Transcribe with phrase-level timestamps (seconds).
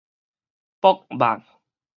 [0.79, 1.43] 爆肉